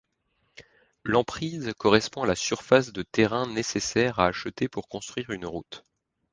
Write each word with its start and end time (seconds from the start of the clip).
L'emprise 1.03 1.73
correspond 1.77 2.23
à 2.23 2.25
la 2.25 2.33
surface 2.35 2.91
de 2.91 3.03
terrains 3.03 3.45
nécessaires 3.45 4.17
à 4.17 4.25
acheter 4.29 4.67
pour 4.67 4.87
construire 4.89 5.29
une 5.29 5.45
route. 5.45 5.85